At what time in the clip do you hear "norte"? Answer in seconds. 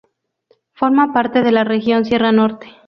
2.31-2.67